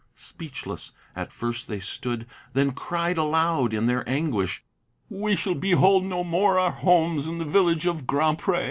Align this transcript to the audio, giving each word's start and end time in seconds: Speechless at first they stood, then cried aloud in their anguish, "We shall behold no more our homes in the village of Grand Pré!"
Speechless 0.15 0.93
at 1.15 1.31
first 1.31 1.67
they 1.67 1.79
stood, 1.79 2.25
then 2.53 2.71
cried 2.71 3.19
aloud 3.19 3.71
in 3.71 3.85
their 3.85 4.03
anguish, 4.09 4.63
"We 5.11 5.35
shall 5.35 5.53
behold 5.53 6.05
no 6.05 6.23
more 6.23 6.57
our 6.57 6.71
homes 6.71 7.27
in 7.27 7.37
the 7.37 7.45
village 7.45 7.85
of 7.85 8.07
Grand 8.07 8.39
Pré!" 8.39 8.59